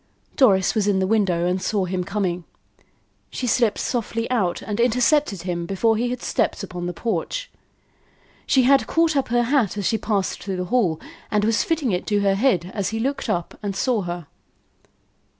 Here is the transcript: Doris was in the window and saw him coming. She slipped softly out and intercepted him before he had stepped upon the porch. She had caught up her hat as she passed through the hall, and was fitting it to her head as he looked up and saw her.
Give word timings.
Doris 0.35 0.73
was 0.73 0.87
in 0.87 0.97
the 0.97 1.05
window 1.05 1.45
and 1.45 1.61
saw 1.61 1.85
him 1.85 2.03
coming. 2.03 2.43
She 3.29 3.45
slipped 3.45 3.77
softly 3.77 4.27
out 4.31 4.63
and 4.63 4.79
intercepted 4.79 5.43
him 5.43 5.67
before 5.67 5.95
he 5.95 6.09
had 6.09 6.23
stepped 6.23 6.63
upon 6.63 6.87
the 6.87 6.91
porch. 6.91 7.51
She 8.47 8.63
had 8.63 8.87
caught 8.87 9.15
up 9.15 9.27
her 9.27 9.43
hat 9.43 9.77
as 9.77 9.85
she 9.85 9.99
passed 9.99 10.41
through 10.41 10.57
the 10.57 10.65
hall, 10.73 10.99
and 11.29 11.45
was 11.45 11.63
fitting 11.63 11.91
it 11.91 12.07
to 12.07 12.21
her 12.21 12.33
head 12.33 12.71
as 12.73 12.89
he 12.89 12.99
looked 12.99 13.29
up 13.29 13.59
and 13.61 13.75
saw 13.75 14.01
her. 14.01 14.25